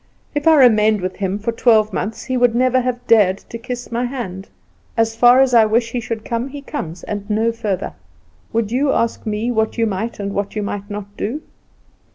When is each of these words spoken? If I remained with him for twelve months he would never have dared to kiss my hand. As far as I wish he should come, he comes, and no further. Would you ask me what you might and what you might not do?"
If 0.33 0.47
I 0.47 0.55
remained 0.55 0.99
with 0.99 1.17
him 1.17 1.37
for 1.37 1.51
twelve 1.51 1.93
months 1.93 2.23
he 2.23 2.35
would 2.35 2.55
never 2.55 2.81
have 2.81 3.05
dared 3.05 3.37
to 3.37 3.59
kiss 3.59 3.91
my 3.91 4.05
hand. 4.05 4.49
As 4.97 5.15
far 5.15 5.41
as 5.41 5.53
I 5.53 5.65
wish 5.67 5.91
he 5.91 5.99
should 5.99 6.25
come, 6.25 6.47
he 6.47 6.63
comes, 6.63 7.03
and 7.03 7.29
no 7.29 7.51
further. 7.51 7.93
Would 8.51 8.71
you 8.71 8.91
ask 8.91 9.27
me 9.27 9.51
what 9.51 9.77
you 9.77 9.85
might 9.85 10.19
and 10.19 10.33
what 10.33 10.55
you 10.55 10.63
might 10.63 10.89
not 10.89 11.15
do?" 11.17 11.43